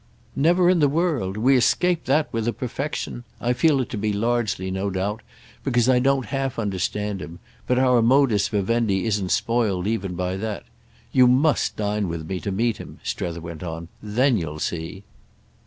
[0.35, 1.37] "Never in the world!
[1.37, 3.23] We escape that with a perfection—!
[3.39, 5.21] I feel it to be largely, no doubt,
[5.63, 10.63] because I don't half understand him; but our modus vivendi isn't spoiled even by that.
[11.11, 13.89] You must dine with me to meet him," Strether went on.
[14.01, 15.03] "Then you'll see.